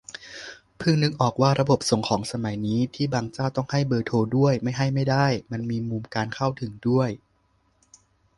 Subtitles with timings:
[0.77, 7.09] เพิ่งนึกออกว่า ระบบส่งของสมัยนี้ที่บางเจ้าต้องให้เบอร์โทรด้วย ไม่ให้ไม่ได้ มันมีมุมการเข้าถึงด้วย